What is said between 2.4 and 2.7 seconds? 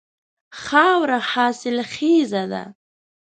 ده.